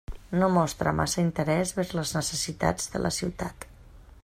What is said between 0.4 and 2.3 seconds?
No mostra massa interès vers les